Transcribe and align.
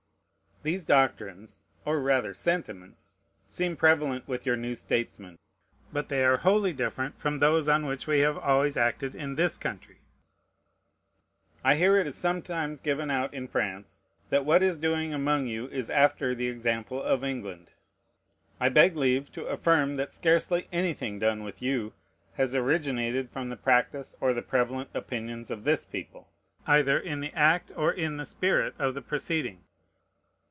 These 0.63 0.83
doctrines, 0.83 1.65
or 1.85 1.99
rather 1.99 2.35
sentiments, 2.35 3.17
seem 3.47 3.75
prevalent 3.75 4.27
with 4.27 4.45
your 4.45 4.55
new 4.55 4.75
statesmen. 4.75 5.39
But 5.91 6.07
they 6.09 6.23
are 6.23 6.37
wholly 6.37 6.71
different 6.71 7.17
from 7.17 7.39
those 7.39 7.67
on 7.67 7.87
which 7.87 8.05
we 8.05 8.19
have 8.19 8.37
always 8.37 8.77
acted 8.77 9.15
in 9.15 9.33
this 9.33 9.57
country. 9.57 9.97
I 11.63 11.77
hear 11.77 11.97
it 11.97 12.05
is 12.05 12.15
sometimes 12.15 12.79
given 12.79 13.09
out 13.09 13.33
in 13.33 13.47
France, 13.47 14.03
that 14.29 14.45
what 14.45 14.61
is 14.61 14.77
doing 14.77 15.15
among 15.15 15.47
you 15.47 15.67
is 15.69 15.89
after 15.89 16.35
the 16.35 16.47
example 16.49 17.01
of 17.01 17.23
England. 17.23 17.71
I 18.59 18.69
beg 18.69 18.95
leave 18.95 19.31
to 19.31 19.45
affirm 19.47 19.95
that 19.95 20.13
scarcely 20.13 20.67
anything 20.71 21.17
done 21.17 21.41
with 21.43 21.63
you 21.63 21.93
has 22.35 22.53
originated 22.53 23.31
from 23.31 23.49
the 23.49 23.57
practice 23.57 24.13
or 24.21 24.31
the 24.31 24.43
prevalent 24.43 24.91
opinions 24.93 25.49
of 25.49 25.63
this 25.63 25.83
people, 25.83 26.29
either 26.67 26.99
in 26.99 27.19
the 27.19 27.33
act 27.35 27.71
or 27.75 27.91
in 27.91 28.17
the 28.17 28.25
spirit 28.25 28.75
of 28.77 28.93
the 28.93 29.01
proceeding. 29.01 29.63